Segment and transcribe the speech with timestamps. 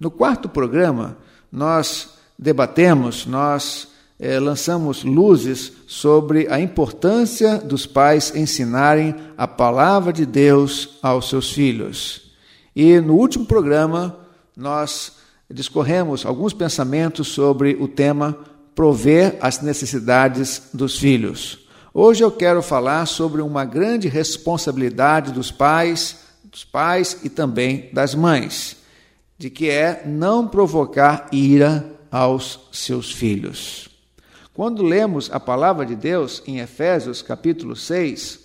[0.00, 1.16] No quarto programa,
[1.52, 10.26] nós debatemos, nós eh, lançamos luzes sobre a importância dos pais ensinarem a palavra de
[10.26, 12.32] Deus aos seus filhos.
[12.74, 14.18] E no último programa,
[14.54, 15.12] nós
[15.50, 18.36] discorremos alguns pensamentos sobre o tema
[18.76, 21.66] prover as necessidades dos filhos.
[21.92, 28.14] Hoje eu quero falar sobre uma grande responsabilidade dos pais, dos pais e também das
[28.14, 28.76] mães
[29.38, 33.88] de que é não provocar ira aos seus filhos.
[34.54, 38.40] Quando lemos a palavra de Deus em Efésios capítulo 6,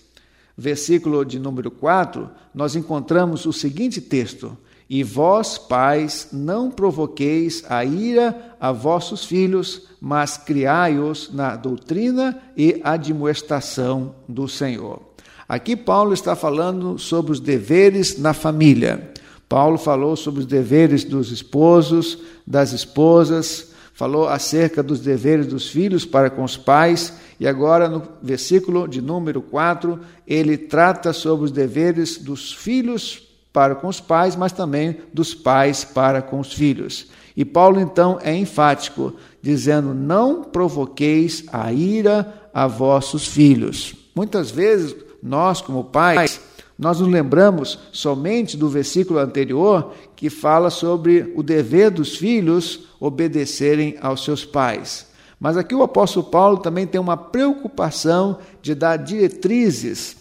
[0.58, 4.58] versículo de número 4, nós encontramos o seguinte texto:
[4.94, 12.82] E vós, pais, não provoqueis a ira a vossos filhos, mas criai-os na doutrina e
[12.84, 15.00] admoestação do Senhor.
[15.48, 19.14] Aqui Paulo está falando sobre os deveres na família.
[19.48, 26.04] Paulo falou sobre os deveres dos esposos, das esposas, falou acerca dos deveres dos filhos
[26.04, 29.98] para com os pais, e agora no versículo de número 4,
[30.28, 35.84] ele trata sobre os deveres dos filhos para com os pais, mas também dos pais
[35.84, 37.08] para com os filhos.
[37.36, 43.96] E Paulo então é enfático, dizendo: Não provoqueis a ira a vossos filhos.
[44.16, 46.42] Muitas vezes nós, como pais,
[46.78, 53.98] nós nos lembramos somente do versículo anterior que fala sobre o dever dos filhos obedecerem
[54.02, 55.08] aos seus pais.
[55.40, 60.16] Mas aqui o apóstolo Paulo também tem uma preocupação de dar diretrizes,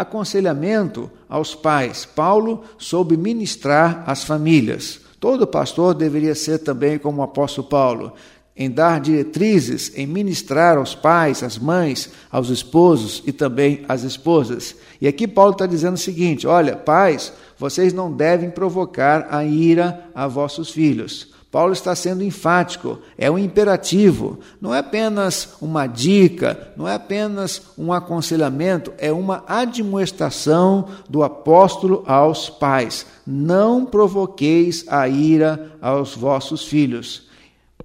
[0.00, 2.04] aconselhamento aos pais.
[2.04, 8.12] Paulo soube ministrar às famílias, Todo pastor deveria ser também como o apóstolo Paulo,
[8.54, 14.76] em dar diretrizes, em ministrar aos pais, às mães, aos esposos e também às esposas.
[15.00, 20.08] E aqui Paulo está dizendo o seguinte: olha, pais, vocês não devem provocar a ira
[20.14, 21.34] a vossos filhos.
[21.50, 27.62] Paulo está sendo enfático, é um imperativo, não é apenas uma dica, não é apenas
[27.78, 33.06] um aconselhamento, é uma admoestação do apóstolo aos pais.
[33.26, 37.28] Não provoqueis a ira aos vossos filhos.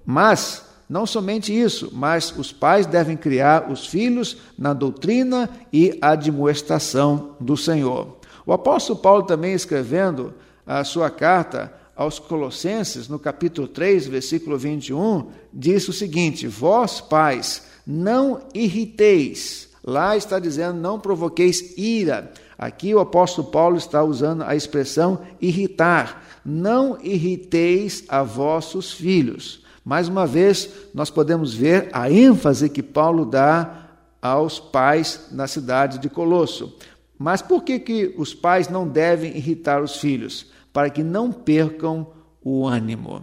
[0.04, 7.36] Mas, não somente isso, mas os pais devem criar os filhos na doutrina e admoestação
[7.40, 8.18] do Senhor.
[8.44, 10.34] O apóstolo Paulo também escrevendo
[10.66, 17.62] a sua carta aos Colossenses, no capítulo 3, versículo 21, diz o seguinte: Vós, pais,
[17.86, 19.68] não irriteis.
[19.84, 22.32] Lá está dizendo, não provoqueis ira.
[22.56, 26.40] Aqui o apóstolo Paulo está usando a expressão irritar.
[26.44, 29.64] Não irriteis a vossos filhos.
[29.84, 33.88] Mais uma vez, nós podemos ver a ênfase que Paulo dá
[34.20, 36.78] aos pais na cidade de Colosso.
[37.18, 40.46] Mas por que, que os pais não devem irritar os filhos?
[40.72, 42.06] Para que não percam
[42.42, 43.22] o ânimo.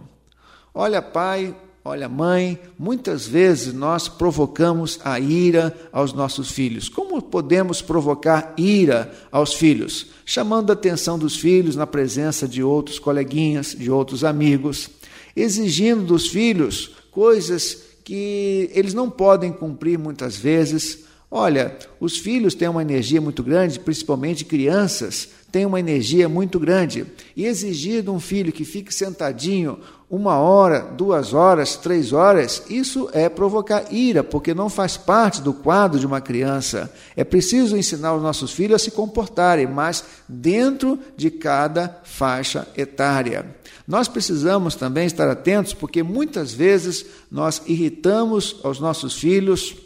[0.72, 1.54] Olha, pai,
[1.84, 6.88] olha, mãe, muitas vezes nós provocamos a ira aos nossos filhos.
[6.88, 10.06] Como podemos provocar ira aos filhos?
[10.24, 14.90] Chamando a atenção dos filhos na presença de outros coleguinhas, de outros amigos
[15.34, 21.04] exigindo dos filhos coisas que eles não podem cumprir muitas vezes.
[21.30, 27.06] Olha, os filhos têm uma energia muito grande, principalmente crianças têm uma energia muito grande.
[27.36, 29.78] E exigir de um filho que fique sentadinho
[30.10, 35.52] uma hora, duas horas, três horas, isso é provocar ira, porque não faz parte do
[35.52, 36.92] quadro de uma criança.
[37.16, 43.46] É preciso ensinar os nossos filhos a se comportarem, mas dentro de cada faixa etária.
[43.86, 49.76] Nós precisamos também estar atentos, porque muitas vezes nós irritamos aos nossos filhos,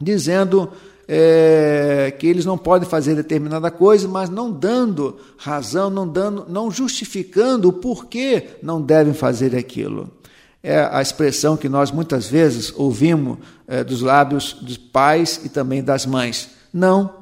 [0.00, 0.70] dizendo
[1.08, 6.70] é, que eles não podem fazer determinada coisa, mas não dando razão, não dando, não
[6.70, 10.10] justificando o porquê não devem fazer aquilo.
[10.62, 13.38] É a expressão que nós muitas vezes ouvimos
[13.68, 16.50] é, dos lábios dos pais e também das mães.
[16.72, 17.14] Não.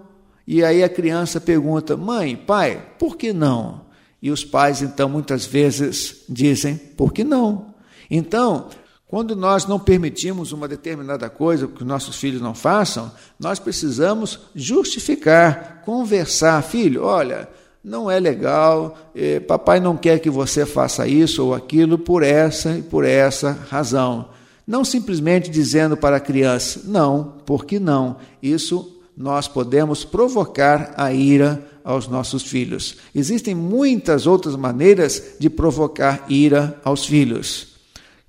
[0.46, 3.82] E aí a criança pergunta: mãe, pai, por que não?
[4.22, 7.74] E os pais, então, muitas vezes dizem: por que não?
[8.10, 8.68] Então,
[9.14, 15.82] quando nós não permitimos uma determinada coisa que nossos filhos não façam, nós precisamos justificar,
[15.84, 16.60] conversar.
[16.64, 17.48] Filho, olha,
[17.84, 22.72] não é legal, eh, papai não quer que você faça isso ou aquilo por essa
[22.72, 24.30] e por essa razão.
[24.66, 28.16] Não simplesmente dizendo para a criança, não, porque não.
[28.42, 32.96] Isso nós podemos provocar a ira aos nossos filhos.
[33.14, 37.73] Existem muitas outras maneiras de provocar ira aos filhos.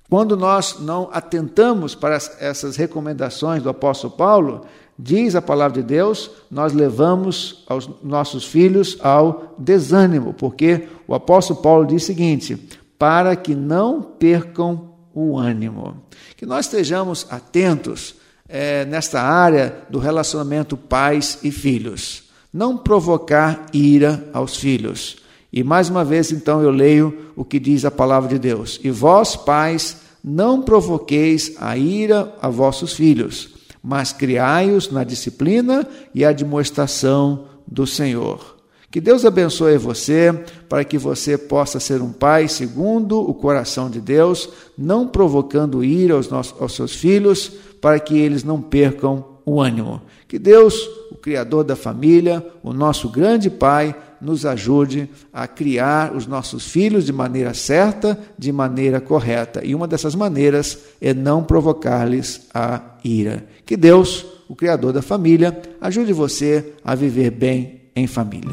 [0.08, 4.66] Quando nós não atentamos para essas recomendações do apóstolo Paulo,
[4.98, 11.60] diz a palavra de Deus, nós levamos os nossos filhos ao desânimo, porque o apóstolo
[11.60, 12.56] Paulo diz o seguinte:
[12.98, 16.02] para que não percam o ânimo.
[16.36, 18.14] Que nós estejamos atentos
[18.48, 22.26] é, nesta área do relacionamento pais e filhos
[22.56, 25.18] não provocar ira aos filhos.
[25.56, 28.90] E mais uma vez, então, eu leio o que diz a palavra de Deus: E
[28.90, 37.46] vós, pais, não provoqueis a ira a vossos filhos, mas criai-os na disciplina e admoestação
[37.66, 38.56] do Senhor.
[38.90, 40.30] Que Deus abençoe você
[40.68, 46.16] para que você possa ser um pai segundo o coração de Deus, não provocando ira
[46.16, 50.02] aos, nossos, aos seus filhos, para que eles não percam o ânimo.
[50.28, 50.86] Que Deus,
[51.26, 57.12] Criador da família, o nosso grande Pai, nos ajude a criar os nossos filhos de
[57.12, 59.60] maneira certa, de maneira correta.
[59.64, 63.44] E uma dessas maneiras é não provocar-lhes a ira.
[63.64, 68.52] Que Deus, o Criador da família, ajude você a viver bem em família.